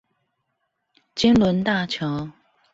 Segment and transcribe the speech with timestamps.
[1.13, 2.29] 金崙大橋